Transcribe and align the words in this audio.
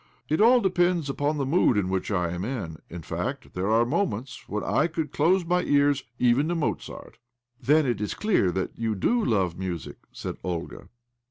It 0.29 0.41
all 0.41 0.61
depends 0.61 1.11
upon 1.11 1.37
the 1.37 1.45
mood 1.45 1.77
in 1.77 1.87
which 1.87 2.09
I 2.09 2.31
am. 2.31 2.43
In 2.89 3.03
fact, 3.03 3.53
there 3.53 3.69
are 3.69 3.85
moments 3.85 4.49
when 4.49 4.63
I 4.63 4.87
could 4.87 5.11
close 5.11 5.45
my 5.45 5.61
ears 5.61 6.05
even 6.17 6.47
to 6.47 6.55
Mozart."" 6.55 7.19
Then 7.61 7.85
it 7.85 8.01
is 8.01 8.15
clear 8.15 8.51
that 8.51 8.71
you 8.75 8.95
4o 8.95 9.27
love 9.29 9.59
music," 9.59 9.97
said 10.11 10.37
Olga. 10.43 10.89